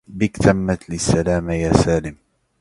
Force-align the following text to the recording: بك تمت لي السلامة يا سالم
بك 0.17 0.37
تمت 0.37 0.89
لي 0.89 0.95
السلامة 0.95 1.53
يا 1.53 1.73
سالم 1.73 2.15